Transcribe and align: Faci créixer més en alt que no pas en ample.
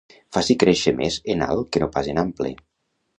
Faci 0.35 0.53
créixer 0.63 0.93
més 1.01 1.17
en 1.33 1.43
alt 1.47 1.69
que 1.75 1.83
no 1.83 1.89
pas 1.99 2.09
en 2.15 2.23
ample. 2.23 2.51